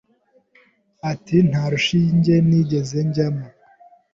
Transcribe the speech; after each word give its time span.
Ati 1.11 1.37
Nta 1.49 1.63
rushinge 1.71 2.33
nigeze 2.47 2.97
njyamo, 3.07 3.45